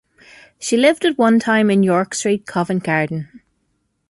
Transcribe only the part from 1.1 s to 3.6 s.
one time in York Street, Covent Garden.